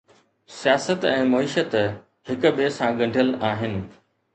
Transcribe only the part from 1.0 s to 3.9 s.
۽ معيشت هڪ ٻئي سان ڳنڍيل آهن